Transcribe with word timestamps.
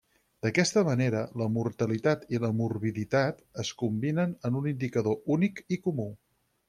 D'aquesta 0.43 0.81
manera, 0.85 1.19
la 1.41 1.47
mortalitat 1.57 2.25
i 2.37 2.41
morbiditat 2.61 3.43
es 3.65 3.73
combinen 3.83 4.35
en 4.51 4.59
un 4.63 4.71
indicador 4.73 5.21
únic 5.37 5.63
i 5.77 5.81
comú. 5.87 6.09